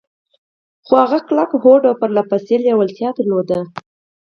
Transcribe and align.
خو 0.85 0.93
هغه 1.03 1.17
کلک 1.27 1.49
هوډ 1.61 1.81
او 1.89 1.95
پرله 2.01 2.23
پسې 2.29 2.55
لېوالتيا 2.63 3.09
درلوده. 3.17 3.59